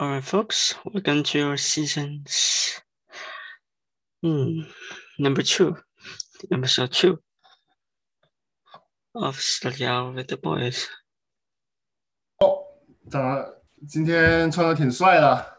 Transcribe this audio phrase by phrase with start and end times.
[0.00, 2.80] All right, folks, welcome to your seasons.
[4.22, 4.60] Hmm,
[5.18, 5.76] number two,
[6.52, 7.18] episode two
[9.16, 10.86] of Study Out with the Boys.
[13.10, 15.58] 长得今天穿的挺帅的，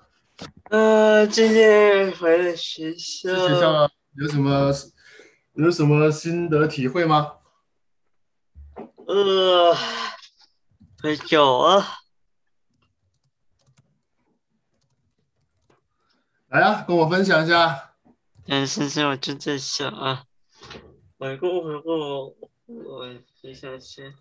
[0.69, 4.71] 呃，今天回了学校，去学校有什么
[5.55, 7.33] 有什么心得体会吗？
[9.05, 9.75] 呃，
[11.29, 11.85] 有啊，
[16.49, 17.93] 来呀、跟我分享一下。
[18.47, 20.25] 嗯是现在我就在想啊，
[21.19, 22.35] 回顾回顾
[22.65, 23.05] 我
[23.39, 24.15] 学校先。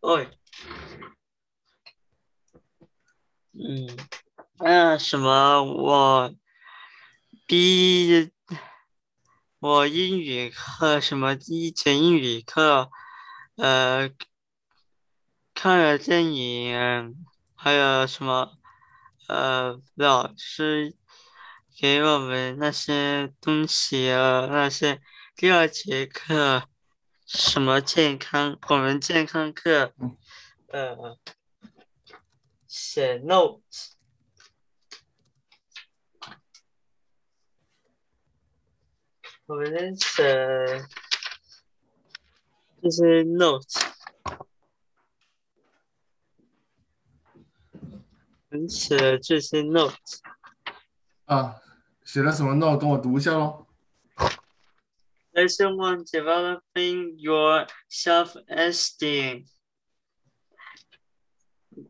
[0.00, 0.30] 哎，
[3.52, 3.96] 嗯，
[4.58, 6.34] 那什么，我
[7.46, 8.32] 毕
[9.60, 12.90] 我英语课什么第一节英语课，
[13.54, 14.10] 呃，
[15.54, 18.57] 看了电影，还有什么，
[19.28, 20.96] 呃，老师
[21.78, 25.02] 给我们那些东西啊，那些
[25.36, 26.66] 第二节课
[27.26, 29.92] 什么健康，我们健康课，
[30.68, 31.18] 呃，
[32.66, 33.90] 写 notes。
[39.44, 40.86] 我们写
[42.80, 43.78] 这些 notes，
[48.49, 50.19] 我们写这些 notes。
[51.25, 51.55] 啊，
[52.03, 53.65] 写了什么 note 跟我读一下喽。
[55.33, 59.45] Lesson one: Developing your self-esteem.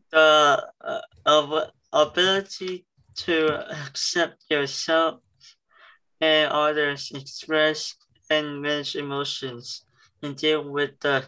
[0.08, 2.86] The uh, ab- ability
[3.26, 3.48] to
[3.86, 5.20] accept yourself
[6.20, 7.92] and others, express
[8.30, 9.84] and manage emotions,
[10.22, 11.24] and deal with the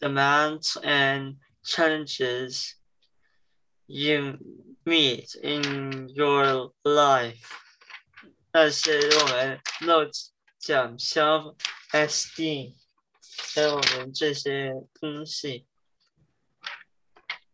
[0.00, 2.76] demands and challenges
[3.86, 4.38] you
[4.84, 7.38] meet in your life.
[8.52, 11.56] 那是我们 notes 讲 self
[11.92, 12.74] esteem，
[13.54, 15.66] 还有我们这些东西。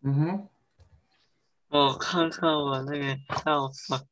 [0.00, 0.48] 嗯哼，
[1.68, 4.06] 我看看我那个 health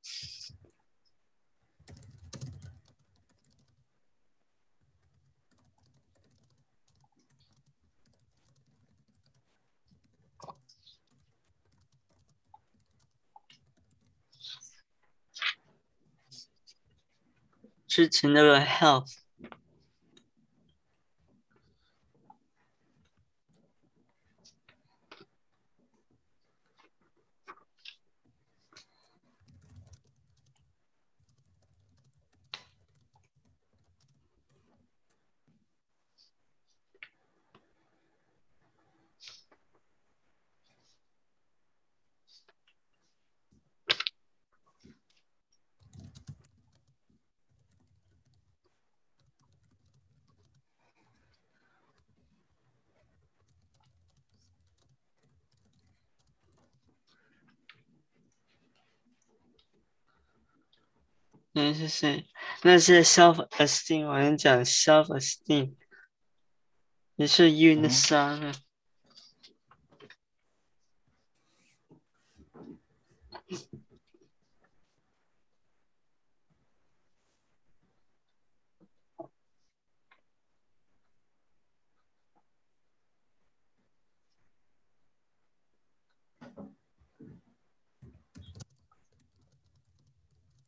[17.92, 18.02] 啊。
[18.04, 19.21] 之前那个 health，
[61.62, 62.26] 那是谁？
[62.64, 65.76] 那是 self esteem，我跟你讲 self esteem，
[67.16, 68.52] 你是 unit 三啊。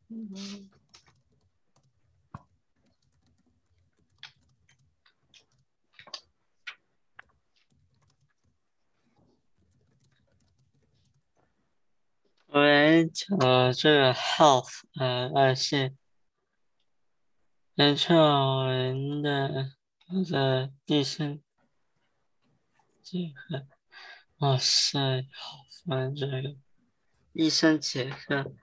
[0.09, 0.82] 我
[12.93, 13.37] 们讲
[13.73, 15.95] 这个 health，呃，二是
[17.75, 19.71] 人创人的
[20.07, 21.41] 或者医生
[23.01, 23.67] 结合，
[24.37, 24.99] 哇塞，
[25.31, 26.55] 好烦这个
[27.31, 28.53] 医生结合。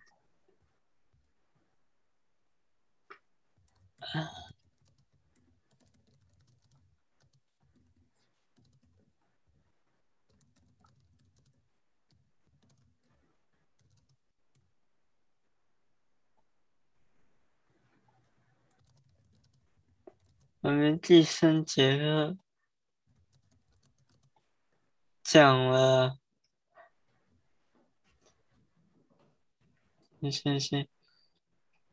[20.62, 22.36] 我们第三节课
[25.22, 26.18] 讲了，
[30.18, 30.86] 你先先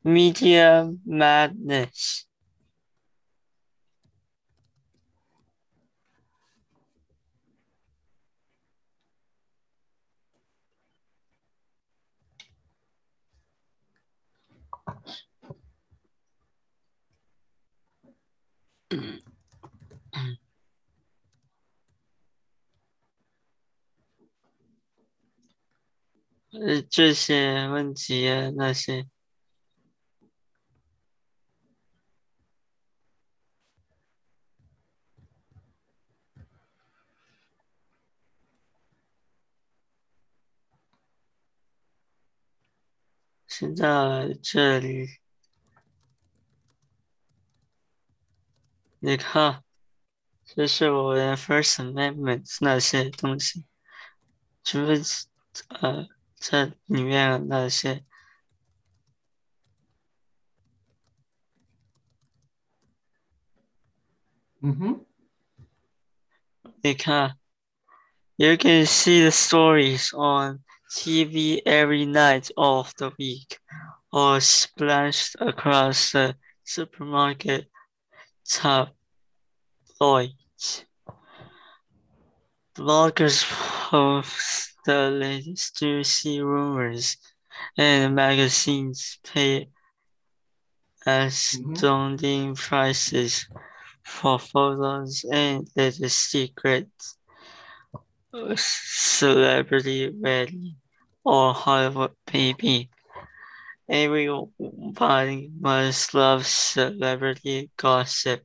[0.04, 2.24] ，media madness，
[20.12, 20.38] 嗯，
[26.52, 29.08] 呃，这些问题啊，那些，
[43.48, 45.08] 现在这里，
[49.00, 49.67] 你看。
[50.57, 53.65] 这是我的 First Amendment 那些东西，
[54.63, 55.27] 就是
[55.69, 56.07] 呃，
[56.37, 58.05] 这里面那些，
[64.61, 65.07] 嗯哼，
[66.83, 67.39] 你看，
[68.37, 73.59] You can see the stories on TV every night of the week,
[74.11, 77.69] or splashed across the supermarket
[82.76, 87.18] Bloggers post the latest juicy rumors,
[87.78, 89.70] and magazines pay
[91.06, 93.48] astounding prices
[94.04, 97.18] for photos and the secrets
[98.56, 100.76] celebrity wedding
[101.24, 102.90] or Hollywood baby.
[103.90, 108.44] Everybody must love celebrity gossip.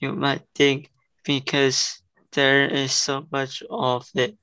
[0.00, 0.90] You might think
[1.28, 2.00] because
[2.32, 4.34] there is so much of it.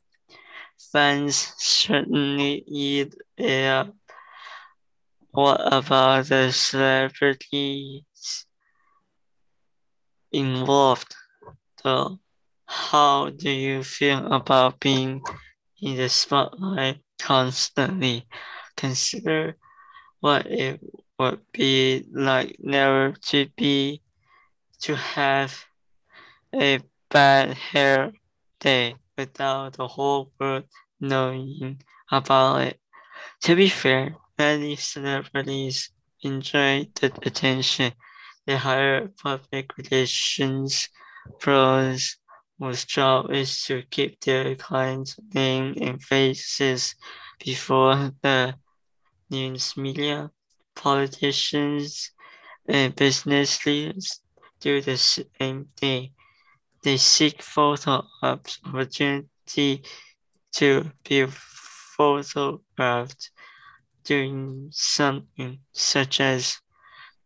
[0.92, 3.92] Fans certainly eat it up.
[5.32, 8.46] What about the celebrities
[10.32, 11.16] involved,
[11.84, 12.20] though?
[12.68, 15.24] How do you feel about being
[15.82, 18.28] in the spotlight constantly?
[18.78, 19.58] Consider
[20.20, 20.80] what it
[21.18, 24.04] would be like never to be
[24.82, 25.66] to have
[26.54, 28.12] a bad hair
[28.60, 30.66] day without the whole world
[31.00, 31.82] knowing
[32.12, 32.80] about it.
[33.44, 37.94] To be fair, many celebrities enjoy the attention.
[38.46, 40.90] They hire public relations
[41.40, 42.18] pros
[42.60, 46.96] whose job is to keep their clients' name and faces
[47.44, 48.56] before the
[49.30, 50.32] news media,
[50.76, 52.12] politicians,
[52.68, 54.22] and business leaders
[54.60, 56.15] do the same thing.
[56.85, 59.83] They seek photo opportunity
[60.53, 63.31] to be photographed
[64.05, 66.61] doing something such as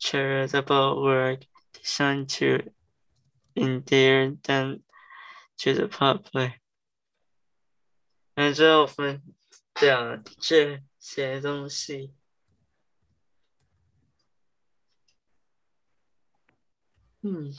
[0.00, 1.40] charitable work
[1.72, 2.60] designed to
[3.56, 4.82] endear them
[5.58, 6.60] to the public。
[8.36, 9.22] 那最后分
[9.76, 12.12] 享这些东西。
[17.22, 17.54] 嗯。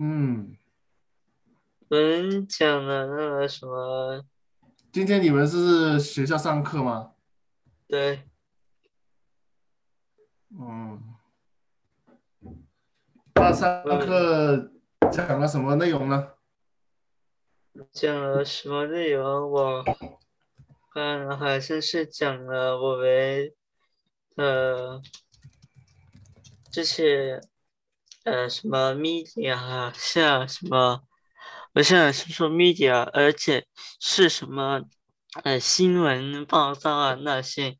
[0.00, 0.56] 嗯，
[1.88, 4.24] 我们讲了那个什么？
[4.92, 7.14] 今天你们是学校上课吗？
[7.88, 8.22] 对。
[10.50, 11.02] 嗯，
[13.34, 14.70] 那上课
[15.10, 16.34] 讲了什么内容呢？
[17.90, 19.50] 讲了什么内容？
[19.50, 19.84] 我
[20.92, 23.52] 看好像是讲了我们
[24.36, 25.02] 呃
[26.70, 27.40] 这些
[28.30, 31.02] 呃什么 media 像什么，
[31.72, 33.66] 我想是说 media，而且
[34.00, 34.82] 是什么
[35.44, 37.78] 呃新闻报道啊那些。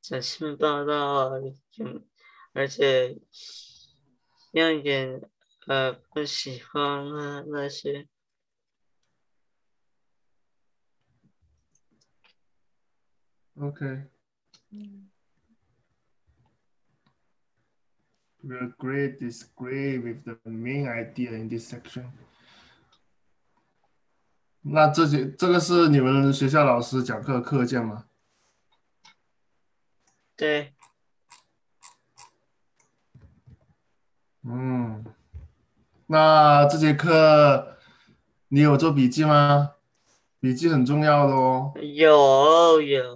[0.00, 1.30] 这新闻报道，啊
[1.80, 2.04] 嗯，
[2.52, 3.18] 而且
[4.52, 5.28] 让人
[5.66, 6.82] 呃不喜欢
[7.16, 8.06] 啊那些。
[13.56, 14.06] Okay.
[18.44, 22.10] We agree, disagree with the main idea in this section.
[24.62, 28.06] 那这些这个是你们学校老师讲课课件吗？
[30.36, 30.74] 对，
[34.42, 35.04] 嗯，
[36.06, 37.78] 那这节课
[38.48, 39.76] 你有做笔记吗？
[40.40, 41.72] 笔记很重要的哦。
[41.80, 43.14] 有有，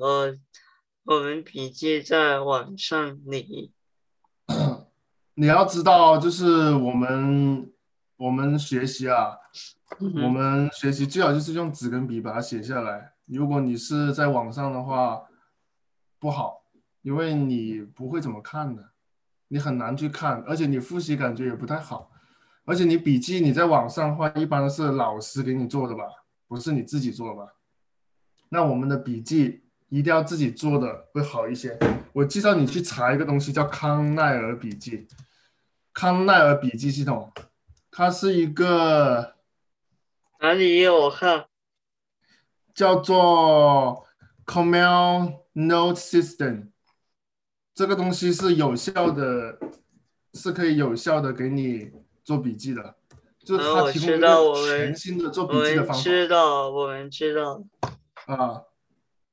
[1.03, 3.73] 我们笔记在网上里。
[5.39, 7.71] 你要知道，就是我们
[8.17, 9.37] 我们学习啊，
[10.01, 13.13] 我们学习最好就是用纸跟笔把它写下来。
[13.27, 15.23] 如果你是在网上的话，
[16.19, 16.63] 不好。
[17.03, 18.83] 因为你不会怎么看的，
[19.47, 22.11] 你很难去看，而且你复习感觉也不太好，
[22.65, 26.03] 而且你笔记你在网上的话，一般是老师给你做的吧，
[26.49, 27.53] 不是你自己做的吧？
[28.49, 31.79] 那我们的笔记一定要自己做的会好一些。
[32.13, 35.07] 我介绍你去查一个东西叫康奈尔笔记，
[35.93, 37.33] 康奈尔笔记系统，
[37.91, 39.35] 它是一个
[40.41, 41.47] 哪里有我看？
[42.75, 44.07] 叫做
[44.45, 46.69] Command Note System，
[47.75, 49.59] 这个东西是有效的，
[50.35, 51.91] 是可以有效的给你
[52.23, 52.97] 做笔记的，
[53.45, 56.03] 就是它提供一知道我个们全新的做笔记的方法。
[56.03, 57.63] 知道，我们知道。
[58.27, 58.63] 啊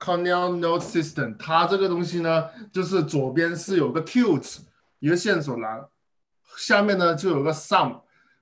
[0.04, 4.58] Cornell Note System，它这个东西呢，就是左边是有个 Qt
[5.00, 5.86] 一个线索栏，
[6.58, 8.02] 下面呢就有个 Sum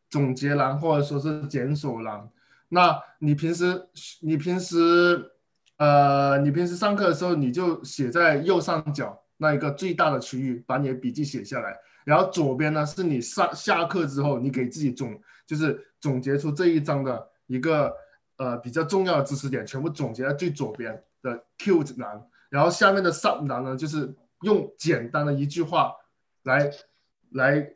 [0.09, 2.27] 总结栏或者说是检索栏。
[2.69, 3.87] 那你平时
[4.21, 5.31] 你平时
[5.77, 11.77] 呃你平时上课的时候，你就写在右上角那一个最大的区域，把你的笔记写下来。
[12.03, 15.15] 然后左边呢是你上下课之后，你给自己总
[15.45, 17.93] 就是总结出这一章的一个
[18.37, 25.93] 呃比较重要的知识点，全部总结在最左边的 Qt 栏，然后下面的 Sub 栏呢，就是用简单的一句话
[26.43, 26.71] 来
[27.31, 27.73] 来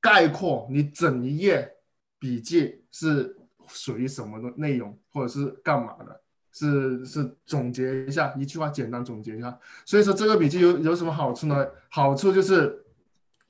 [0.00, 1.74] 概括你整一页
[2.18, 3.36] 笔记是
[3.68, 6.20] 属于什么的内容，或者是干嘛的，
[6.52, 9.58] 是是总结一下，一句话简单总结一下。
[9.84, 11.66] 所以说这个笔记有有什么好处呢？
[11.90, 12.84] 好处就是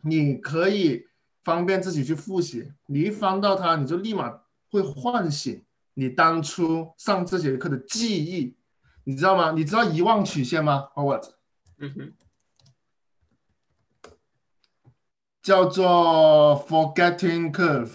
[0.02, 1.06] 你可以
[1.44, 5.62] 方便自己去复习，你一翻到它，你就立马会唤醒
[5.94, 8.56] 你当初上这节课的记忆，
[9.08, 9.52] 你知道吗？
[9.52, 11.30] 你知道遗忘曲线吗？Howard
[11.78, 12.12] 嗯哼，
[15.40, 17.90] 叫做 forgetting curve，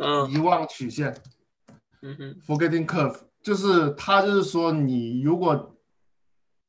[0.00, 1.16] 嗯遗忘曲线。
[2.02, 5.78] 嗯哼，forgetting curve，就是它就是说你如果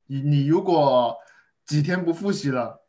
[0.06, 1.18] 你你如果
[1.66, 2.86] 几天不复习了，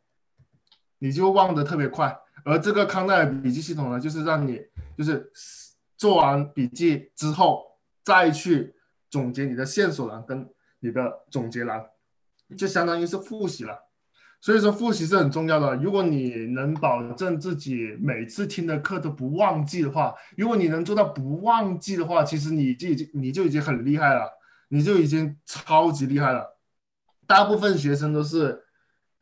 [0.99, 2.15] 你就忘得特别快。
[2.45, 4.61] 而这个康奈尔笔记系统呢，就是让你
[4.95, 5.31] 就是
[5.97, 8.75] 做完笔记之后，再去
[9.09, 10.47] 总结你的线索栏跟
[10.79, 11.85] 你的总结栏，
[12.57, 13.85] 就相当于是复习了。
[14.39, 15.75] 所以说复习是很重要的。
[15.77, 24.29] 如果你能保证自己每次听的课都不忘记的话，如果你能做到不忘记的话，其实你就已经你就已经很厉害了，
[24.69, 26.59] 你就已经超级厉害了。
[27.25, 28.63] 大部分学生都是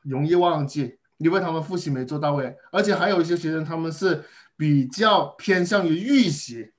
[0.02, 4.22] 容易忘记，因为他们复习没做到位，而且还有一些学生他们是
[4.58, 6.74] 比较偏向于预习。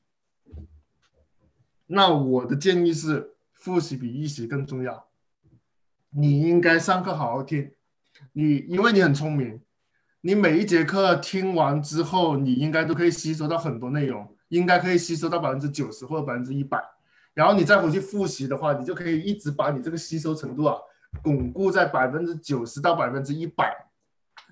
[1.87, 5.07] 那我的建议是，复习比预习更重要。
[6.11, 7.73] 你应该上课好好听。
[8.33, 9.61] 你因为你很聪明，
[10.23, 16.83] 你每一节课听完之后，你应该都可以吸收到很多内容，应该可以吸收到百分之九十或者百分之一百。
[17.35, 20.76] 然后你再回去复习的话，你就可以一直把你这个吸收程度啊
[21.23, 23.71] 巩固在百分之九十到百分之一百。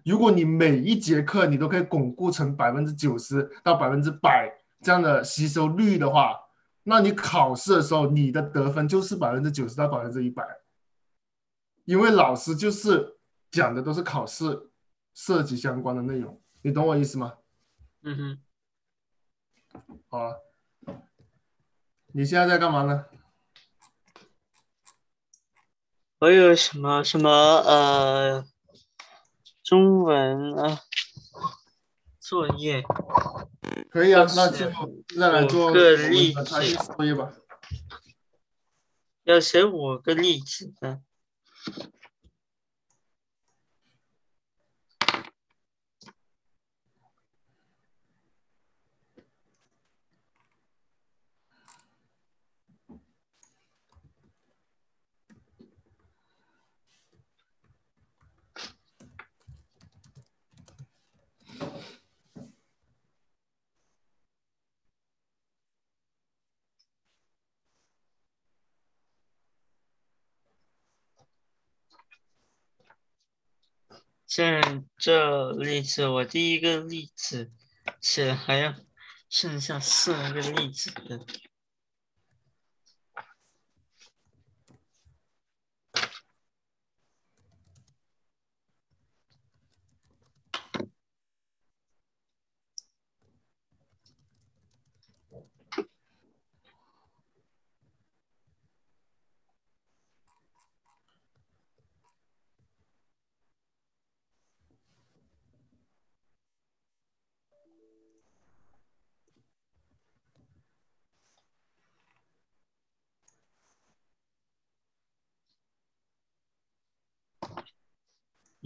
[0.04, 6.36] 如果你每一节课你都可以巩固成百分之九十到百分之百这样的吸收率的话，
[6.84, 10.46] 那你考试的时候你的得分就是百分之九十到百分之一百，
[11.84, 13.10] 因为老师就是。
[13.54, 14.72] 讲的都是考试
[15.14, 17.34] 涉及相关的内容，你懂我意思吗？
[18.02, 18.40] 嗯
[19.70, 20.42] 哼，好了，
[22.08, 23.04] 你现在在干嘛呢？
[26.18, 28.44] 我有什么什么呃，
[29.62, 30.80] 中文啊
[32.26, 32.82] 作业，
[33.90, 34.70] 可以啊，要那就
[35.14, 37.34] 再来做五个例子题作业吧。
[39.24, 41.02] 要写五个例子的。
[74.34, 77.52] 像这例子，我第一个例子
[78.00, 78.74] 写了还要
[79.30, 81.24] 剩下四个例子的。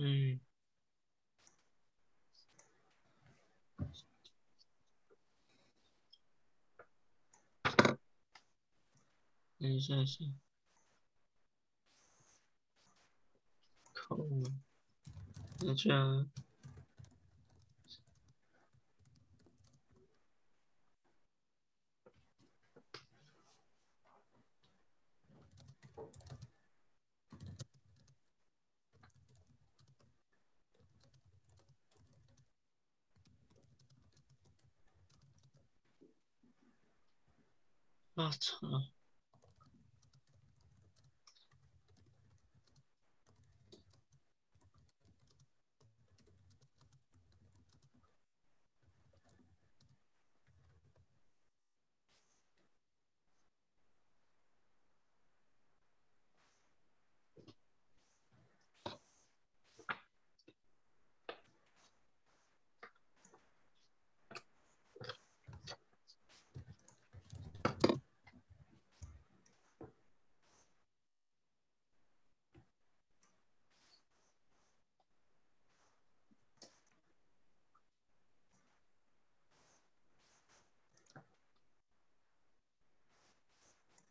[0.00, 0.38] 嗯，
[9.58, 10.32] 等一下是
[13.92, 14.24] 口，
[15.62, 16.30] 那这样
[38.18, 38.97] 我操！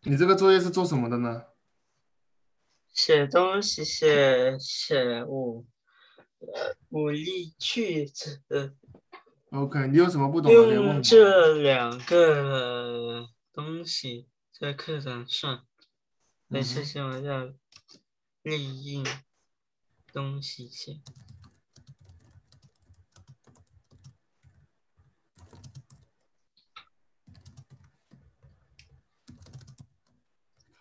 [0.09, 1.47] 你这个作业是做什么的呢？
[2.93, 5.65] 写东西，写写五
[6.39, 8.41] 呃五例句子
[9.51, 11.03] ，OK，你有什么不懂的用。
[11.03, 15.67] 这两个东西在课堂上，
[16.47, 17.53] 每次写我要
[18.43, 19.05] 利用
[20.13, 21.01] 东西写。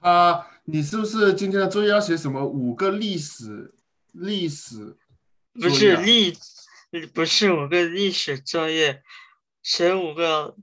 [0.07, 3.75] 啊，你是不是今天的作业要写什么五个历史
[4.13, 4.97] 历史
[5.53, 5.69] 不？
[5.69, 6.33] 是历，
[7.13, 9.03] 不是五个历史作业，
[9.65, 10.55] 写五个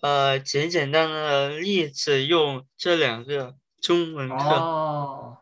[0.00, 4.36] 呃简简单单的例子，用这两个中文课。
[4.36, 5.38] 哦，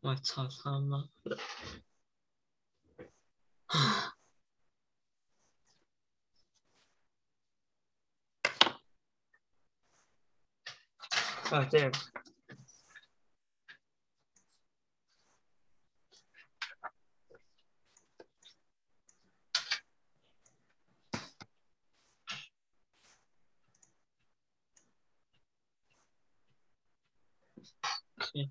[0.00, 1.38] 我操他妈的！
[11.50, 11.92] 啊，对了，
[28.32, 28.50] 行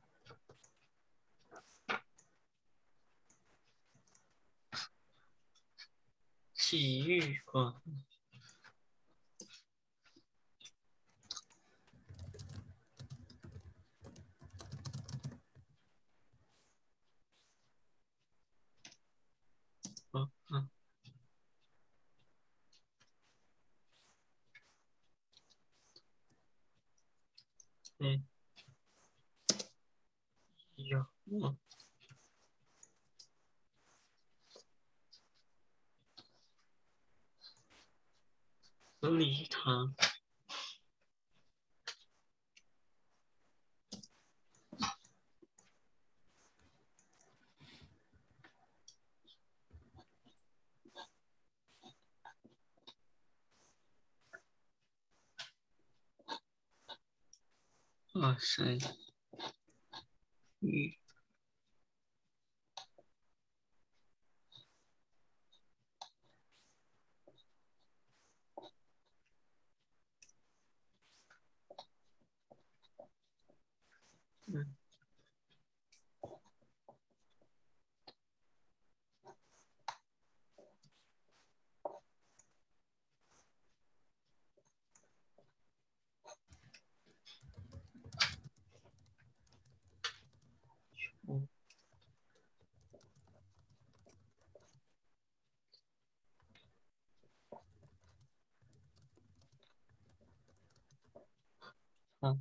[6.70, 7.74] 体育馆
[20.12, 20.70] 嗯，
[27.98, 28.22] 对，
[30.76, 31.58] 有，嗯，
[39.70, 39.96] 礼堂。
[58.14, 58.78] 哇塞！
[60.62, 60.70] 嗯，
[74.48, 74.66] 嗯，
[91.28, 91.48] 嗯，
[102.22, 102.38] 好，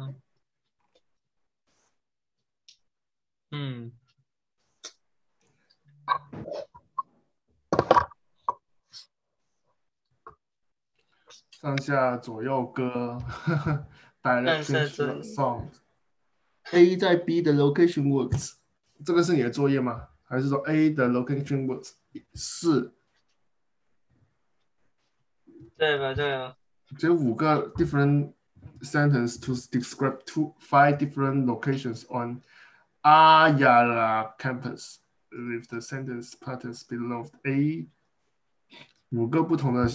[0.00, 0.14] 嗯，
[3.50, 3.92] 嗯，
[11.50, 13.18] 上下左右歌
[14.22, 15.68] 上下 direction song。
[16.72, 18.54] A 在 B 的 location works
[19.04, 20.08] 这个是你的作业吗？
[20.22, 21.94] 还是说 A 的 location works
[22.34, 22.94] 是
[25.76, 26.14] 对吧？
[26.14, 26.56] 对啊，
[26.96, 28.34] 这五个 different
[28.81, 32.41] sentence to describe two five different locations on
[33.03, 34.99] Ayala campus
[35.31, 37.87] with the sentence patterns below A
[39.09, 39.89] 五个不同的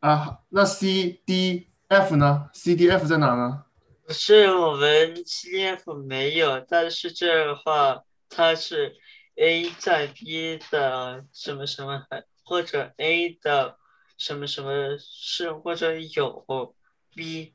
[0.00, 2.48] 啊，那 C D F 呢？
[2.52, 3.64] C D F 在哪呢？
[4.08, 8.94] 是我们 C D F 没有，但是这的话，它是
[9.36, 12.04] A 在 B 的什么什么，
[12.44, 13.76] 或者 A 的
[14.16, 16.74] 什么什么是或者有
[17.14, 17.54] B。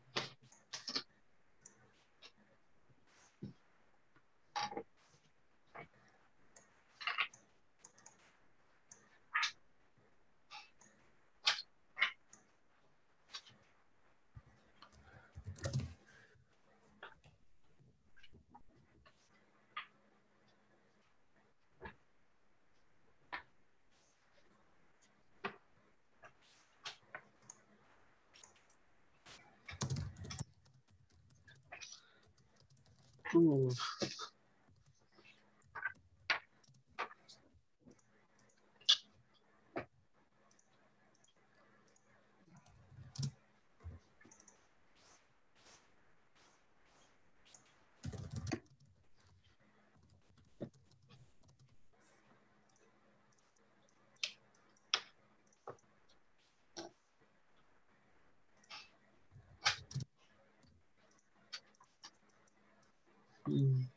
[63.59, 63.89] 嗯，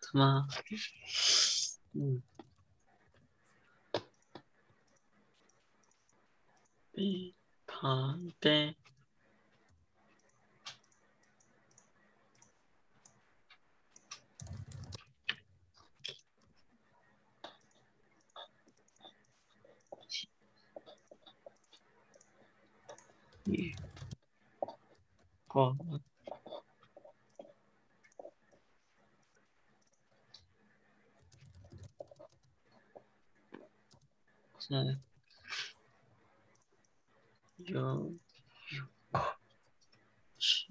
[0.00, 0.46] 怎么？
[1.92, 2.22] 嗯
[6.92, 7.34] ，B
[7.66, 8.76] 旁边。
[23.46, 23.74] 雨
[25.48, 25.76] 光。
[25.90, 26.00] 嗯，
[34.68, 34.98] 有
[37.56, 38.14] 有
[40.38, 40.68] 是。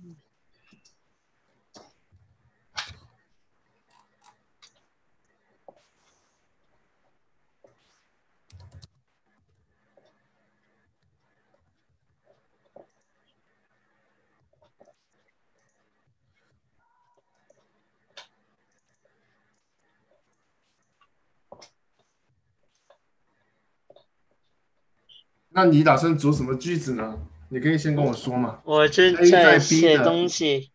[25.57, 27.17] 那你打算组什么句子呢？
[27.49, 28.59] 你可以先跟我说嘛。
[28.63, 30.69] 我正在写东西，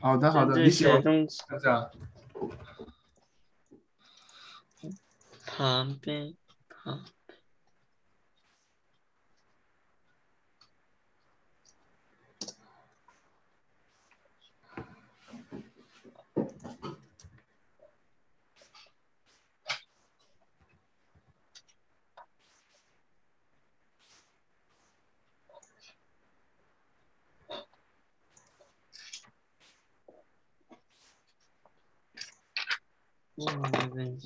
[0.00, 1.90] 好的，好的，你写东西，大家。
[5.44, 6.32] 旁边
[6.70, 7.04] 旁
[33.50, 34.18] 嗯，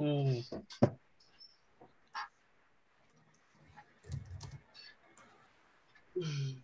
[0.00, 0.44] 嗯，
[6.14, 6.62] 嗯，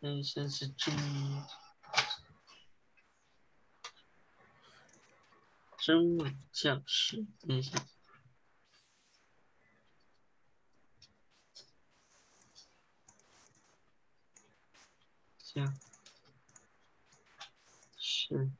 [0.00, 0.96] 人生是真
[5.78, 7.86] 真伪教师，等一下。
[15.56, 15.74] 呀。
[17.98, 18.50] 是。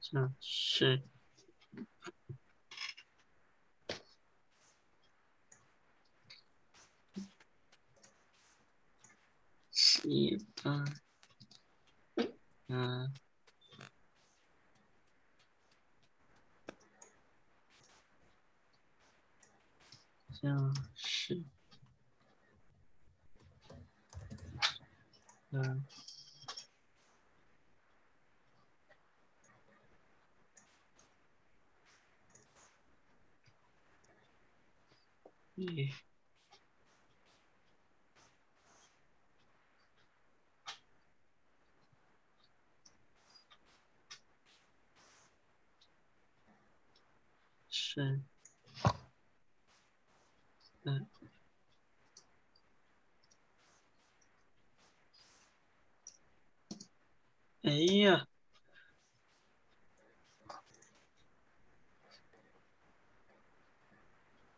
[0.00, 1.02] 这是。
[9.70, 11.01] 十一八。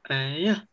[0.04, 0.68] 哎呀，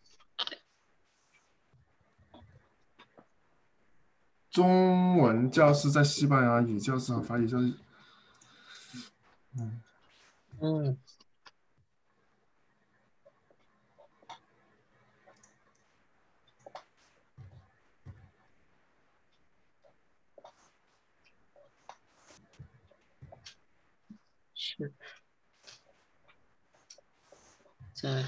[4.49, 7.73] 中文教室在西班牙语教室和法语教室，
[9.57, 9.81] 嗯，
[10.59, 10.97] 嗯。
[24.53, 24.93] 是，
[27.93, 28.23] 在，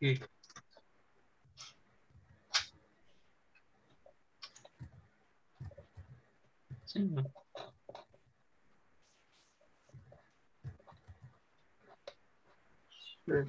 [0.00, 0.18] 嗯。
[6.86, 7.22] 这个
[13.26, 13.46] 是，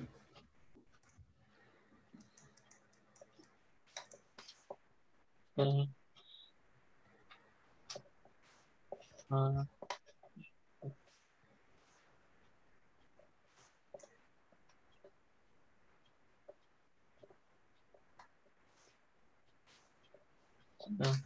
[5.55, 5.93] 嗯，
[9.29, 9.67] 嗯，
[20.99, 21.21] 嗯。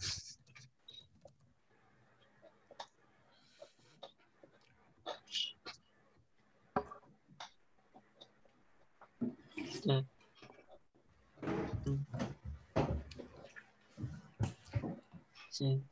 [9.86, 10.08] 嗯，
[11.86, 12.06] 嗯，
[15.52, 15.86] 行，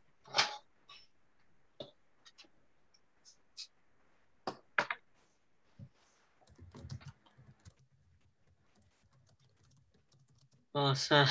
[10.72, 11.26] 哇塞，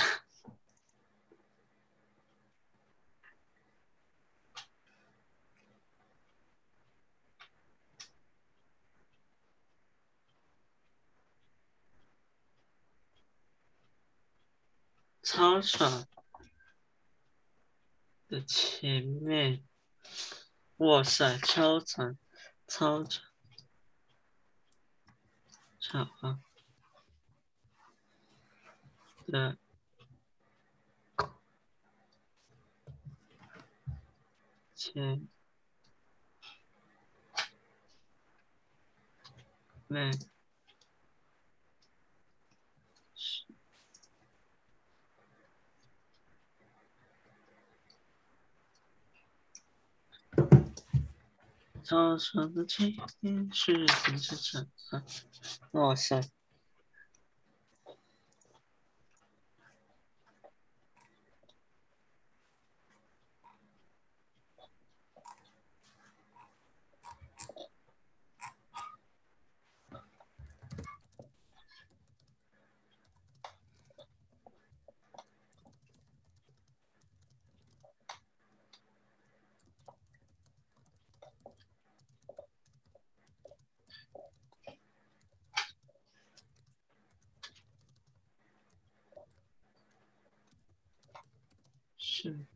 [15.23, 16.07] 操场
[18.29, 19.65] 的前面，
[20.89, 22.17] 哇塞，超长，
[22.67, 23.23] 超长，
[25.79, 26.41] 超啊！
[29.27, 29.59] 对。
[34.75, 35.29] 前
[39.89, 40.38] 面。
[51.89, 55.03] 操场的前面是停车场啊，
[55.71, 56.21] 哇塞，
[92.21, 92.47] 是，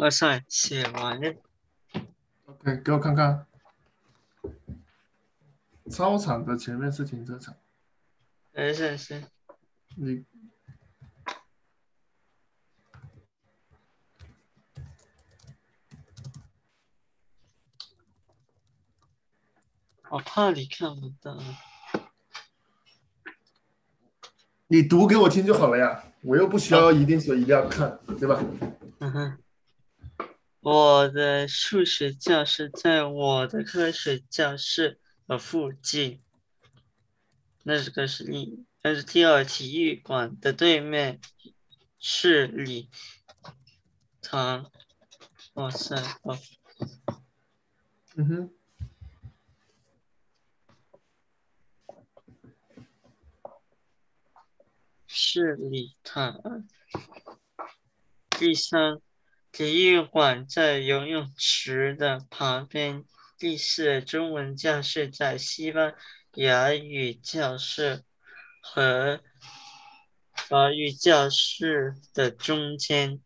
[0.00, 1.34] 哇塞，写完了
[2.46, 3.46] ，OK，给我看看，
[5.90, 7.54] 操场的前面是停车场，
[8.52, 9.22] 没事是，
[9.96, 10.24] 你
[20.08, 21.38] 我怕你看不到。
[24.68, 28.42] 你读给我听就好了呀，我又不需要一定说一定要看，对吧？
[29.00, 29.38] 嗯哼。
[30.60, 36.22] 我的数学教室在我的科学教室的附近。
[37.62, 41.18] 那是个是一，那是第二体育馆的对面
[41.98, 42.90] 是礼
[44.20, 44.70] 堂。
[45.54, 45.96] 哇塞！
[46.22, 46.38] 哦。
[48.16, 48.50] 嗯哼。
[55.06, 56.66] 是礼堂。
[58.30, 59.00] 第三。
[59.52, 63.04] 体育馆在游泳池的旁边。
[63.38, 65.94] 第四，中文教室在西班
[66.34, 68.04] 牙语教室
[68.60, 69.20] 和
[70.34, 73.20] 法语教室的中间。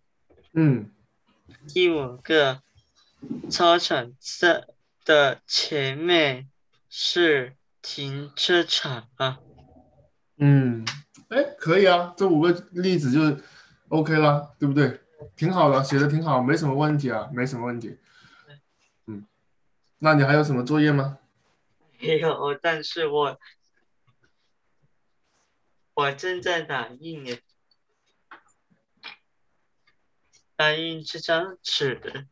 [0.52, 0.90] 嗯。
[1.68, 2.62] 第五个，
[3.50, 4.66] 操场在
[5.04, 6.48] 的前面
[6.88, 9.40] 是停车场啊。
[10.37, 10.84] 嗯，
[11.28, 13.42] 哎，可以啊，这五个例子就
[13.88, 15.00] OK 啦，对不对？
[15.37, 17.98] 挺好的，写的挺好，没什么问题啊，没什么问题。
[19.06, 19.26] 嗯，
[19.98, 21.18] 那你还有什么作业吗？
[21.98, 23.38] 没有，但是我
[25.94, 27.38] 我正在打印呢，
[30.56, 32.26] 打印这张纸，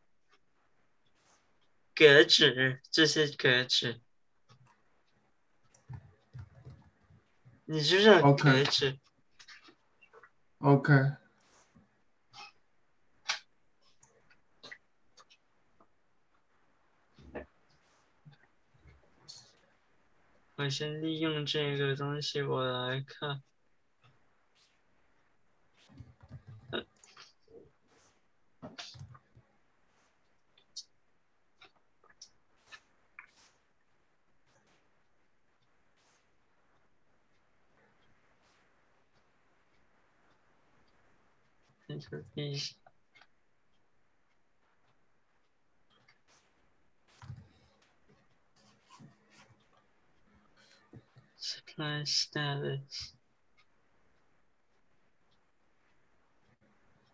[1.95, 4.01] 格纸，这是格纸，
[7.65, 8.99] 你知不知道格纸
[10.59, 11.22] ？OK。
[20.55, 23.41] 我先利用这个东西，我来看。
[51.75, 53.13] My status，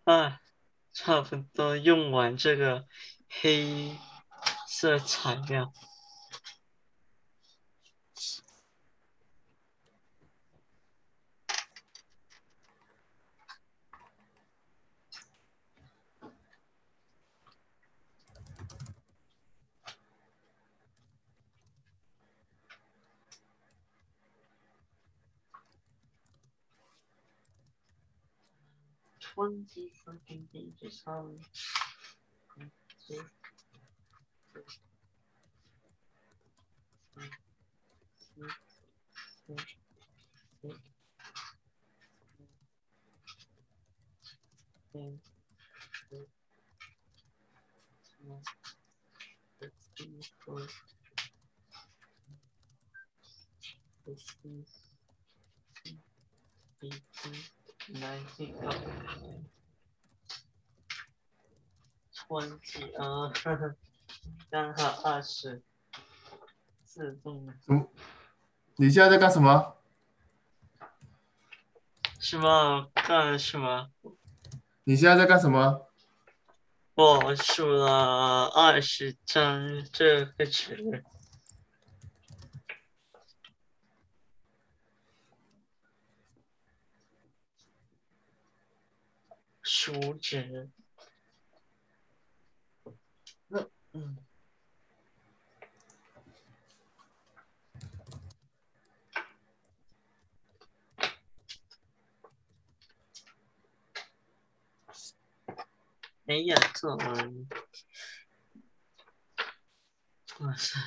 [0.04, 0.42] 啊，
[0.92, 2.86] 差不多用完这个
[3.30, 3.98] 黑
[4.68, 5.72] 色材料。
[29.74, 31.36] 20 fucking pages long.
[32.58, 32.72] Thank
[33.10, 33.24] you.
[57.94, 59.59] 19.
[62.30, 63.34] Nineteen twenty 啊，
[64.52, 65.62] 刚好二十，
[66.84, 67.52] 自动。
[67.68, 67.88] 嗯，
[68.76, 69.76] 你现在在干什么？
[72.20, 73.90] 什么干什么？
[74.84, 75.88] 你现在在干什么？
[76.96, 81.04] 我数了二十张这个纸。
[89.62, 90.70] 数纸，
[93.94, 94.02] 嗯。
[94.02, 94.18] 嗯，
[106.24, 107.48] 没有做完，
[110.40, 110.80] 哇塞，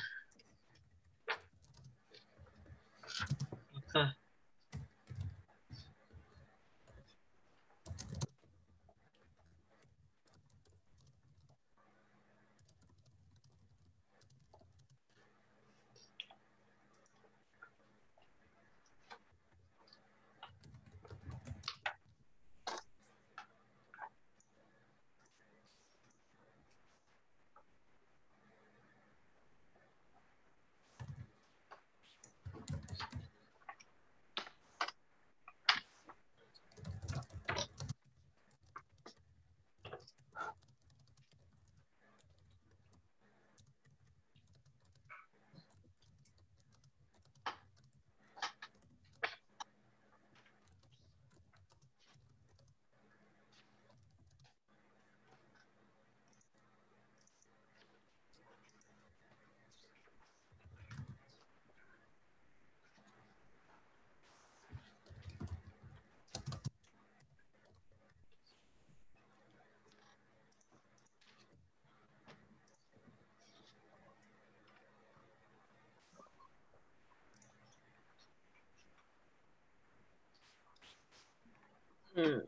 [82.15, 82.47] 嗯，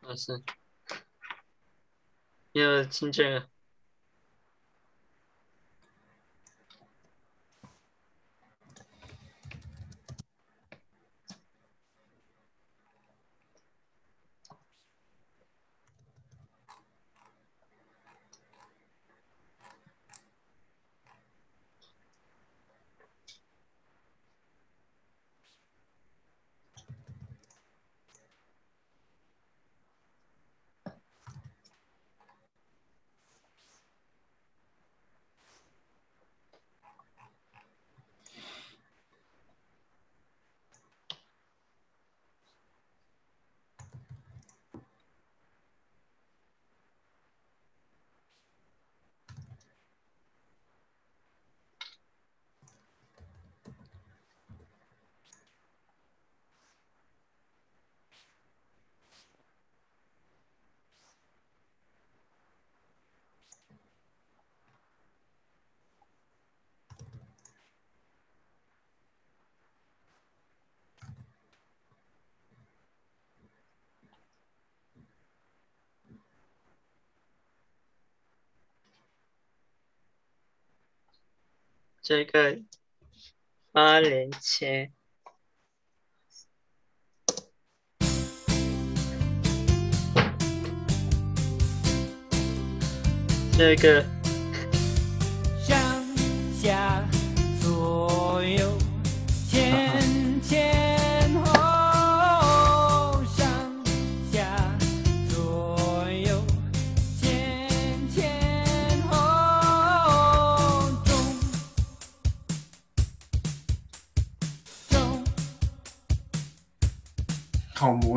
[0.00, 0.42] 老师，
[2.52, 3.59] 要听这个。
[82.10, 82.58] 这个
[83.70, 84.90] 八连切，
[93.56, 94.04] 这个。
[95.64, 95.78] 上
[96.60, 97.08] 下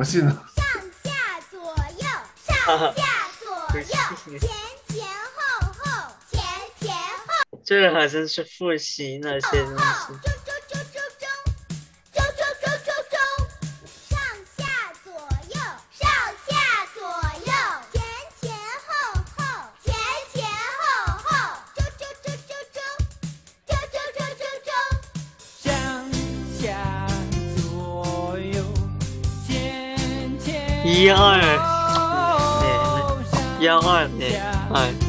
[0.03, 0.21] 上
[1.03, 1.11] 下
[1.49, 1.59] 左
[1.97, 2.05] 右，
[2.45, 3.03] 上下
[3.39, 3.47] 左
[3.79, 3.83] 右，
[4.37, 4.49] 前
[4.89, 5.39] 前后
[5.79, 5.83] 后，
[6.29, 6.41] 前
[6.81, 10.19] 前后这个好像是复习那些东后，西。
[30.93, 34.39] 一二后上幺二年
[34.71, 35.02] 二，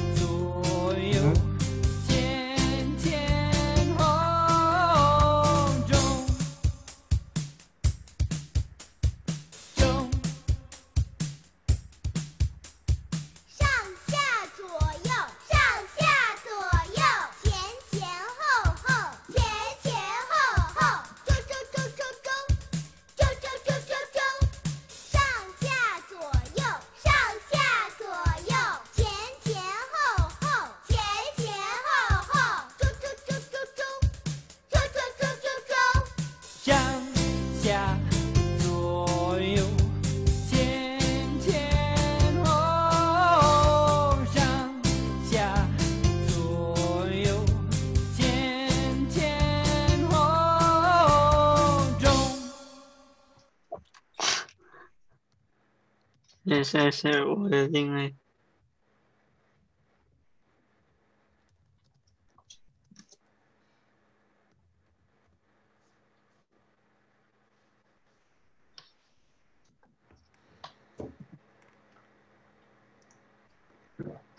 [56.44, 58.14] 也是是我的定位。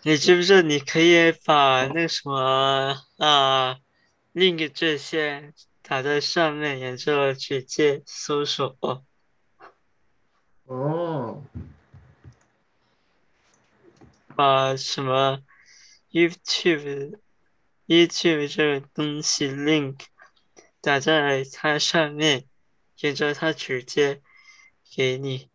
[0.02, 3.76] 你知不知道你可以把那什么啊
[4.32, 5.52] link 这些
[5.82, 8.76] 打在上面，然后直接搜索。
[10.66, 11.42] 哦，
[14.36, 15.42] 把什么
[16.12, 17.18] YouTube
[17.86, 19.98] YouTube 这个东西 link
[20.82, 22.44] 打在它上面，
[22.94, 24.20] 接着它直接
[24.94, 25.48] 给你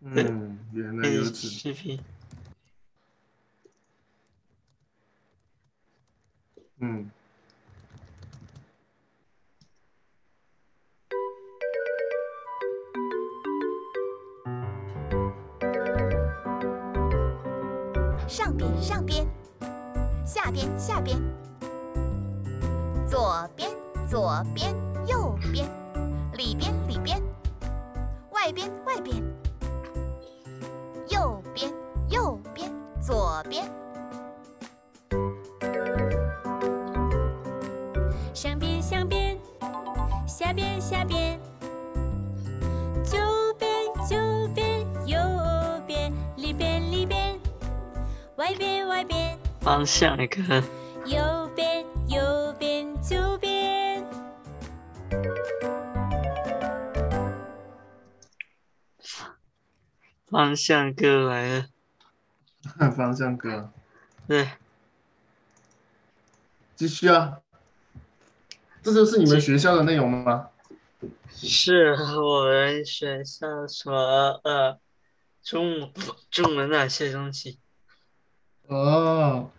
[0.00, 1.48] 嗯，原来给你如此。
[1.48, 2.00] 视频。
[6.80, 7.10] 嗯，
[18.28, 19.26] 上边上边
[20.26, 21.18] 下边下边
[23.06, 23.70] 左边
[24.06, 24.74] 左边
[25.06, 25.66] 右边
[26.34, 27.20] 里边里边
[28.30, 29.16] 外边外边
[31.08, 31.72] 右边
[32.10, 32.70] 右边
[33.00, 33.78] 左边。
[38.34, 39.36] 上边上边
[40.28, 41.17] 下边下边
[48.48, 50.62] 外边外边，方向歌，
[51.04, 54.02] 右边右边左边，
[60.30, 61.66] 方向歌来了。
[62.96, 63.70] 方向歌，
[64.26, 64.48] 对，
[66.74, 67.40] 继续啊。
[68.82, 70.48] 这就是你们学校的内容吗？
[71.36, 74.78] 是我们学校什么呃
[75.42, 75.92] 中
[76.30, 77.58] 中文那些东西。
[78.68, 79.50] 哦，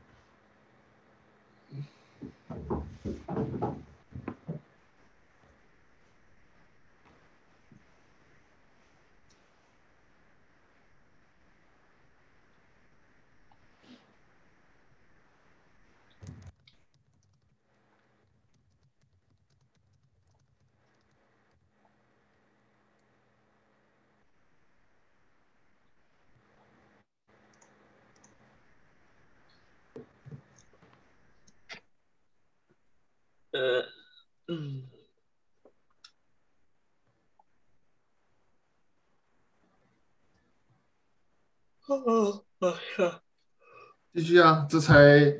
[44.13, 45.33] 继续啊，这才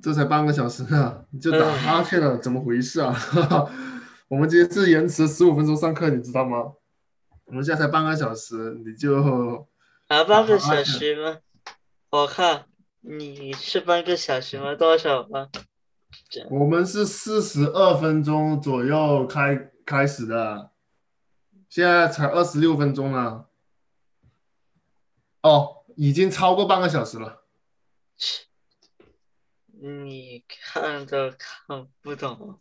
[0.00, 3.14] 这才半个小时呢，你就打哈欠了，怎么回事啊？
[4.28, 6.72] 我们今天是延迟十五分钟上课，你知道吗？
[7.44, 9.66] 我们现在才半个小时，你就
[10.08, 11.38] 啊，半个小时吗？
[12.10, 12.64] 我看
[13.00, 14.74] 你是半个小时吗？
[14.74, 15.48] 多少吗？
[16.50, 20.70] 我们是四十二分钟左右开开始的，
[21.68, 23.48] 现在才二十六分钟了。
[25.42, 27.37] 哦，已经超过半个小时了。
[29.80, 32.60] 你看都看不懂。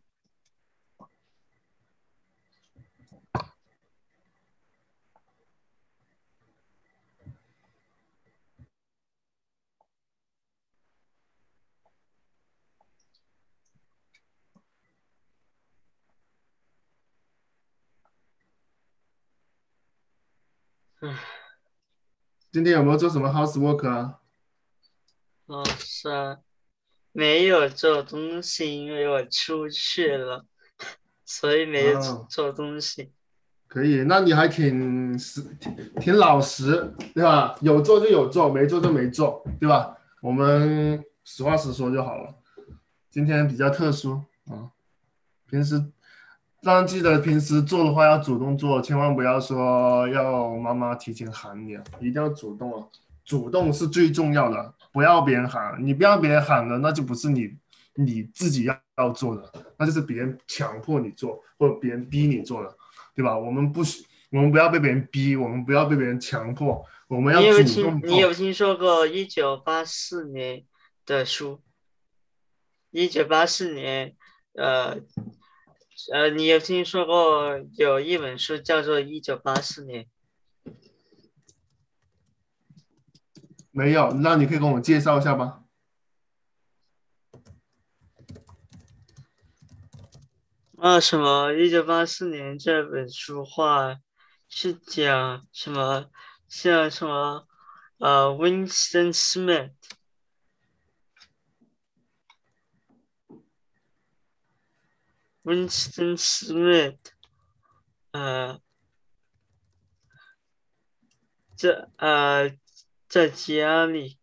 [20.99, 21.15] 唉，
[22.51, 24.19] 今天有没有做什么 housework 啊？
[25.47, 26.37] 老师啊
[27.11, 30.45] 没有做东西，因为我出去了，
[31.25, 33.11] 所以没有哦做东西。
[33.67, 37.55] 可以，那你还挺实，挺挺老实，对吧？
[37.61, 39.97] 有做就有做，没做就没做，对吧？
[40.21, 42.35] 我们实话实说就好了。
[43.09, 44.71] 今天比较特殊啊，
[45.49, 45.91] 平时
[46.61, 52.87] 当然记得平时做的话要主动做，千万不要说要妈妈提前喊你啊，一定要主动啊，
[53.27, 57.55] 主动是最重要的，不要别人喊，你不要别人喊了，那就不是你
[57.93, 62.75] 你自己要要做的，那就是别人强迫你做，或者别人逼你做的。
[63.13, 63.35] 对吧？
[63.35, 68.31] 我们不许，我们不要被别人逼，我们不要被别人强迫，我们要你有听你有。
[68.31, 70.63] 听说过一九八四年
[71.03, 71.59] 的书？
[72.91, 74.15] 一九八四年，
[74.53, 74.97] 呃
[76.13, 80.03] 呃，你有听说过有一本书叫做《一九八四年》？
[83.77, 85.63] 没有，那你可以跟我介绍一下吗？
[90.79, 91.53] 啊，什么？
[91.53, 93.99] 一九八四年这本书话
[94.49, 96.09] 是讲什么？
[96.49, 97.47] 像什么？
[97.99, 99.73] 呃，Winston Smith。
[105.43, 106.97] Winston Smith，
[108.09, 108.59] 呃，
[111.55, 112.49] 这呃，
[113.07, 114.17] 在家里，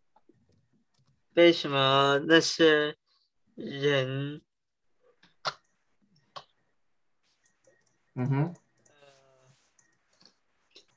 [1.33, 2.95] 为什么那些
[3.55, 4.41] 人
[8.13, 8.55] 嗯哼，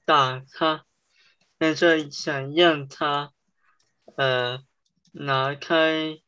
[0.05, 0.85] 打他，
[1.57, 3.33] 但是想让他，
[4.17, 4.63] 呃，
[5.13, 6.21] 拿开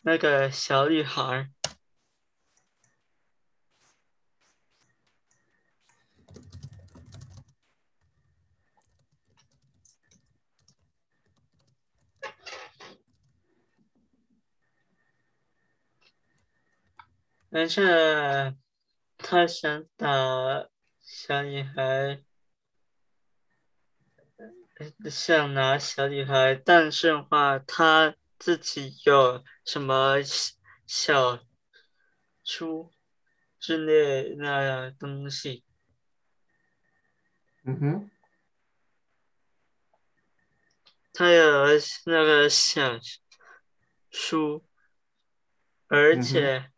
[0.00, 1.50] 那个小女孩
[17.54, 17.58] 儿。
[17.58, 18.56] 但是
[19.16, 20.68] 他想打
[21.00, 22.24] 小女孩，
[25.02, 31.40] 呃想拿小女孩，但是的话他自己有什么小小
[32.42, 32.92] 书
[33.60, 35.64] 之类那东西，
[37.62, 38.10] 嗯哼，
[41.12, 41.66] 他有
[42.06, 42.98] 那个小
[44.10, 44.64] 书，
[45.86, 46.72] 而且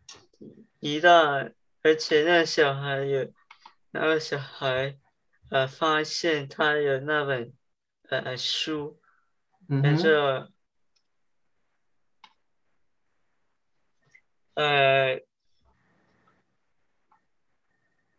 [0.81, 1.53] 一旦
[1.83, 3.33] 而且那小孩有
[3.91, 4.99] 那个小孩
[5.51, 7.53] 呃发现他有那本
[8.09, 8.99] 呃书。
[8.99, 9.01] 书
[9.69, 10.53] 那这
[14.55, 15.17] 呃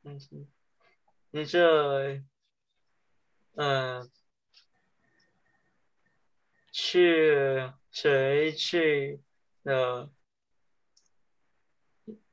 [0.04, 0.48] 嗯嗯
[1.32, 2.22] 你这
[3.56, 4.10] 呃
[6.72, 9.22] 去谁去
[9.64, 10.10] 呃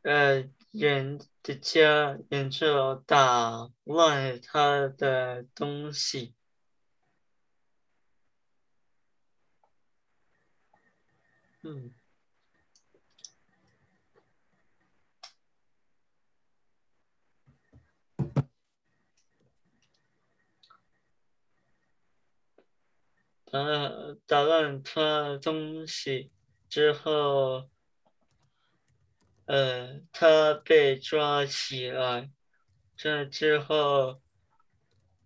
[0.04, 6.34] 呃，人的家，人就打乱他的东西。
[11.62, 11.90] 嗯，
[23.46, 23.58] 打
[24.26, 26.30] 打乱他东西
[26.68, 27.70] 之后，
[29.46, 32.30] 呃，他被抓起来，
[32.96, 34.20] 这之后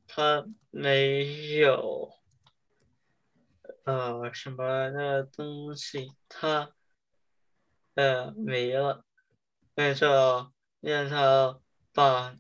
[0.07, 2.13] 他没有。
[3.85, 6.75] 呃，什么的东西，他
[7.95, 9.05] 呃没了，
[9.75, 11.61] 那就让他
[11.95, 12.37] 把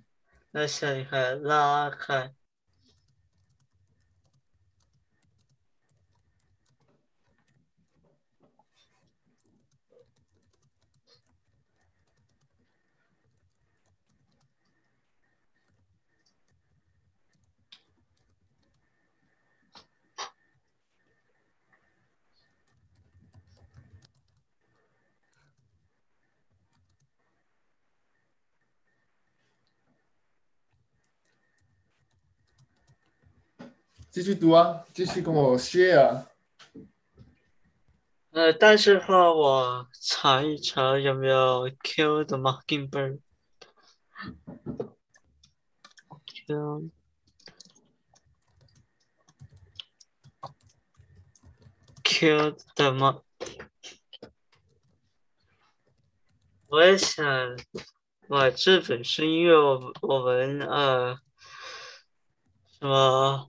[0.51, 2.35] 那小女孩拉开。
[34.19, 36.27] 继续读啊，继续跟我 share 啊。
[38.33, 43.21] 呃，但是话我查一查有没有 Kill the Mockingbird。
[46.27, 46.91] Kill
[52.03, 53.23] Kill the Mock。
[56.67, 57.57] 我也想，
[58.27, 61.21] 我这本是因为我我们呃
[62.81, 63.49] 什么，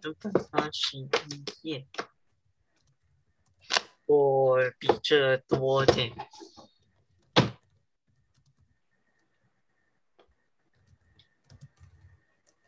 [0.00, 1.08] 都到三十一
[1.62, 1.86] 页，
[4.06, 6.16] 我比这多点。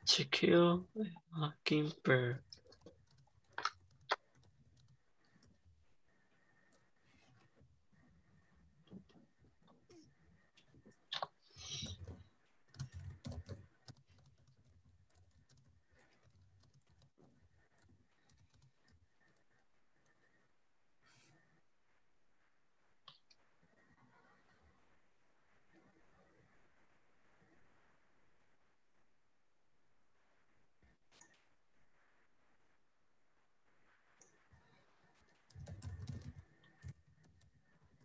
[0.05, 2.43] To kill a mockingbird.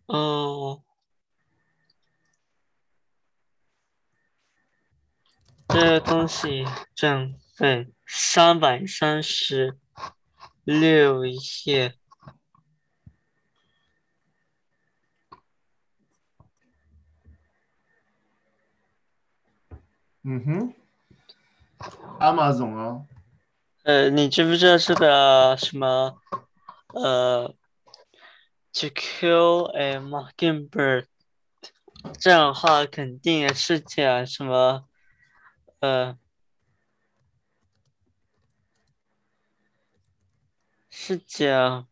[0.10, 0.82] Oh.
[5.67, 6.66] 哦，这个东西
[6.96, 9.78] 整份三百三十
[10.64, 11.94] 六页。
[20.24, 20.74] 嗯哼
[22.20, 23.06] ，Amazon 啊，
[23.84, 26.20] 呃，你知不知道这个什么？
[26.96, 27.54] 呃
[28.74, 31.06] ，To kill a mockingbird，
[32.20, 34.86] 这样的话肯定是讲什么？
[35.80, 36.18] 呃，
[40.90, 41.88] 是讲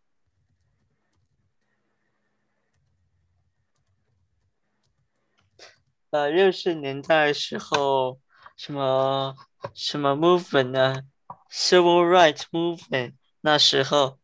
[6.09, 8.19] 呃六十年代时候
[8.57, 9.35] 什么
[9.73, 11.03] 什么 movement 呢
[11.51, 14.19] ？Civil rights movement 那时候。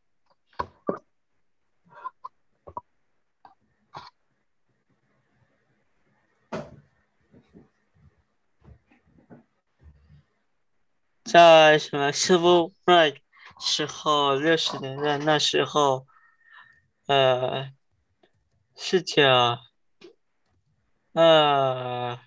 [11.32, 13.16] 在什么 Civil Right
[13.58, 16.06] 时候，六十年代那时候，
[17.08, 17.72] 呃，
[18.76, 19.58] 是讲，
[21.14, 22.20] 呃，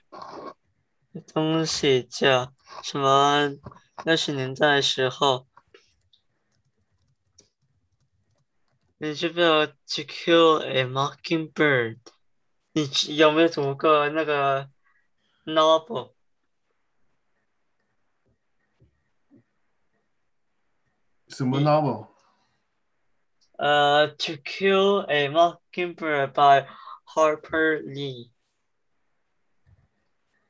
[1.35, 3.51] 东西叫什么？
[4.07, 5.47] 六十年代时候，
[8.97, 11.99] 你知不知道《To Kill a Mockingbird》？
[12.73, 14.71] 你有没有读过那个
[15.45, 16.14] novel？
[21.35, 22.07] 什么 novel？
[23.59, 26.69] 呃，《To Kill a Mockingbird》by
[27.05, 28.31] Harper Lee。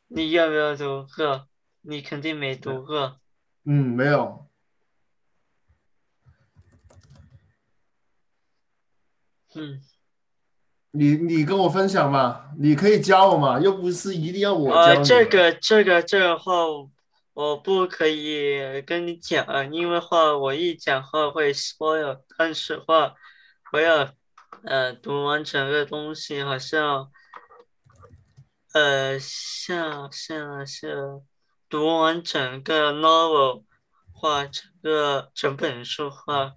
[0.09, 1.49] 你要不要读过？
[1.81, 3.19] 你肯定没读过。
[3.65, 4.47] 嗯，没有。
[9.55, 9.81] 嗯，
[10.91, 16.91] 你你跟我分享嘛，你可以教我嘛，又不是一定要我教呃，这个这个这个话，我
[17.35, 23.17] 我不可以跟你讲，因为话我一讲话会 spoil，但是话
[23.73, 24.15] 我要
[24.63, 27.11] 呃读完整个东西，好像
[28.73, 31.21] 呃像像是
[31.69, 33.65] 读完整个 novel
[34.13, 36.55] 话，整个整本书话，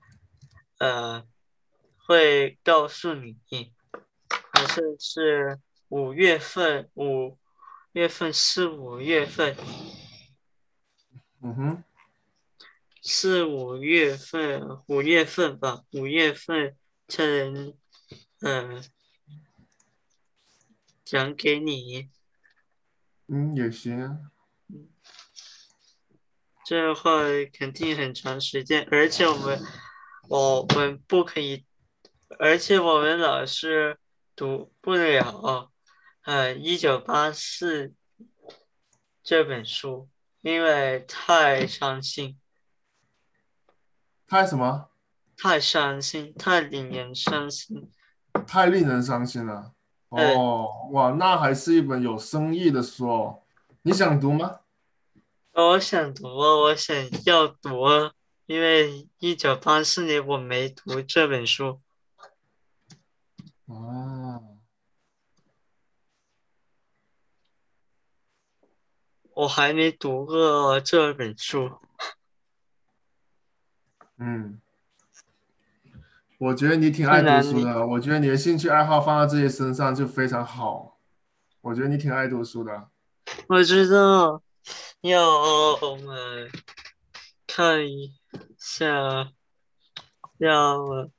[0.78, 1.24] 呃
[2.06, 3.40] 会告诉你，
[4.54, 7.40] 好像是五月份五
[7.94, 9.56] 月份四五月份。
[11.42, 11.84] 嗯哼，
[13.04, 16.76] 是五月份，五月份吧，五月份
[17.08, 17.78] 才能，
[18.42, 18.84] 嗯，
[21.06, 22.10] 讲给你。
[23.28, 24.20] 嗯，也行啊。
[26.66, 27.22] 这话
[27.54, 29.62] 肯定很长时间，而且我们
[30.28, 31.64] 我们不可以，
[32.40, 33.98] 而且我们老师
[34.36, 35.72] 读不了，
[36.24, 37.94] 呃，一九八四
[39.24, 40.10] 这本书，
[40.48, 42.40] 因为太伤心，
[44.26, 44.88] 太什么？
[45.36, 47.92] 太伤心，太令人伤心。
[48.48, 49.74] 太令人伤心了。
[50.08, 53.44] 哦，哇，那还是一本有深意的书哦。
[53.82, 54.62] 你想读吗？
[55.52, 56.96] 我想读，我想
[57.26, 57.86] 要读，
[58.46, 61.82] 因为一九八四年我没读这本书。
[63.66, 64.57] 哦，
[69.38, 71.70] 我还没读过这本书。
[74.18, 74.60] 嗯，
[76.40, 77.86] 我觉得你挺爱读书的。
[77.86, 80.98] 我觉得你的兴趣爱好放到自己身上就非常好。
[81.62, 82.90] 我觉得你挺爱读书的。
[83.48, 84.42] 我知道，
[85.02, 86.50] 要我们
[87.46, 88.16] 看一
[88.58, 89.32] 下，
[90.40, 91.12] 要我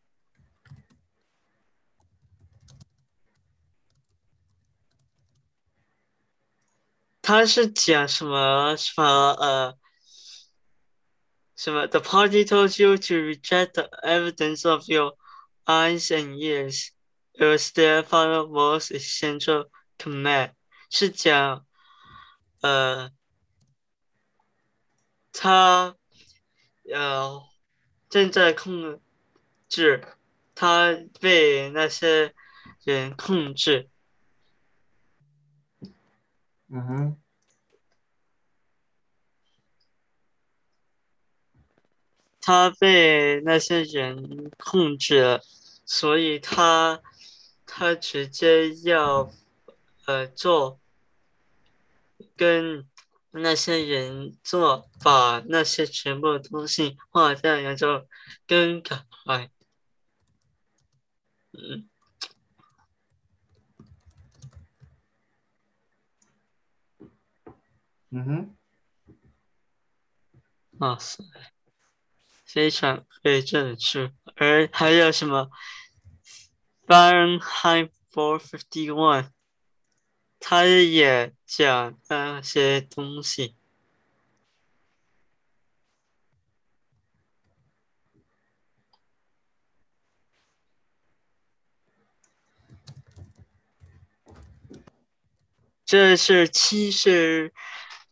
[7.29, 9.79] 他是讲什么什么呃
[11.57, 15.15] 什么？The party told you to reject the evidence of your
[15.67, 16.89] eyes and ears.
[17.35, 19.69] It was their final most essential
[19.99, 20.53] command.
[20.89, 21.67] 是讲
[22.63, 23.11] 呃
[25.31, 25.95] 他
[26.91, 27.43] 呃
[28.09, 29.03] 正在控
[29.69, 30.03] 制，
[30.55, 32.35] 他被那些
[32.85, 33.91] 人控制。
[36.71, 37.17] 嗯哼，
[42.41, 45.41] 他被那些人控制了，
[45.87, 47.01] 所以他
[47.65, 49.33] 他直接要
[50.07, 50.79] 呃做
[52.37, 52.87] 跟
[53.31, 58.07] 那些人做，把那些全部东西划掉，然后
[58.47, 59.05] 更改。
[61.53, 61.89] 嗯，
[68.11, 68.57] 嗯哼，
[70.79, 71.23] 哇塞，
[72.47, 75.51] 非常会这本书，而还有什么
[76.87, 79.31] ？Fahrenheit 451，
[80.41, 83.55] 他也讲那些东西。
[95.85, 97.53] 这是七十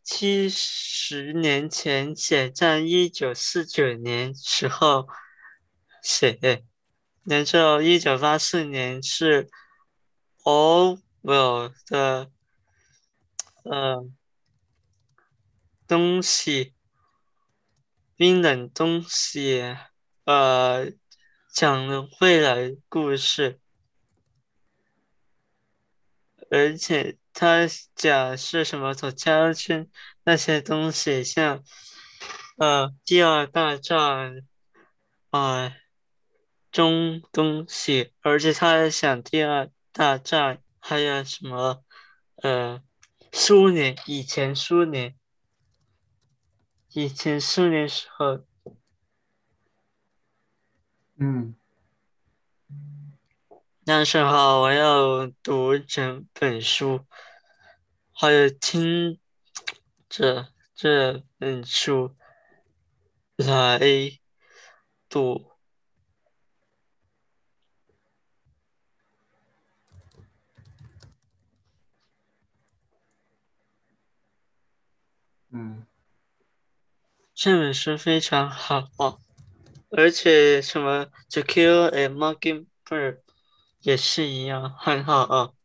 [0.08, 5.08] 七十年前写，在一九四九年时候
[6.00, 6.62] 写，
[7.24, 9.50] 然后一九八四年是
[10.44, 12.30] Orwell 的
[13.64, 14.08] 呃
[15.88, 16.72] 东西，
[18.14, 19.76] 冰冷东西，
[20.22, 20.92] 呃
[21.52, 23.60] 讲了未来故事，
[26.48, 27.18] 而且。
[27.38, 28.94] 他讲是什么？
[28.94, 29.90] 从家去
[30.24, 31.62] 那些东西，像
[32.56, 34.42] 呃第二大战
[35.28, 35.76] 啊、
[36.72, 41.84] 中东西，而且他还想第二大战还有什么
[42.36, 42.82] 呃
[43.34, 45.14] 苏联以前苏联
[46.94, 48.46] 以前苏联时候
[51.18, 51.54] 嗯
[53.88, 57.06] 那时候我要读整本书，
[58.18, 59.20] 还有听
[60.08, 62.16] 着这本书
[63.36, 63.78] 来
[65.06, 65.50] 读。
[75.50, 75.86] 嗯
[77.34, 79.18] 这本书非常好啊，
[79.90, 81.04] 而且什么
[81.34, 82.66] 《To Kill a Mockingbird》
[83.80, 85.55] 也是一样很好啊。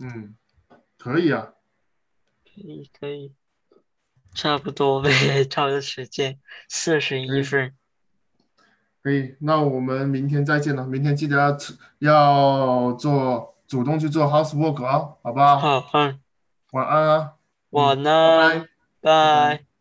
[0.00, 0.34] 嗯，
[0.98, 1.52] 可以啊。
[2.44, 3.34] 可以可以，
[4.34, 6.38] 差不多呗，差不多时间
[6.68, 7.74] 四十一嗯分。
[9.02, 10.86] 可以，那我们明天再见了。
[10.86, 11.56] 明天记得要
[11.98, 15.58] 要做主动去做 housework 啊，好不好？
[15.58, 16.20] 好，嗯，
[16.72, 17.34] 晚安啊，
[17.70, 19.58] 晚拜安，拜。
[19.58, 19.71] 拜。